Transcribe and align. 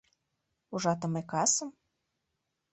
Ужатыме 0.73 1.21
касым? 1.31 1.69